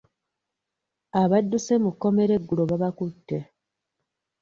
[1.21, 3.37] Abadduse mu kkomera eggulo babakutte.